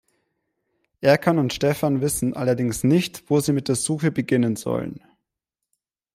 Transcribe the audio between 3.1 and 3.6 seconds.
wo sie